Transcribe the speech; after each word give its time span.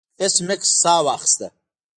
ایس 0.21 0.35
میکس 0.47 0.69
ساه 0.81 0.99
واخیسته 1.05 1.47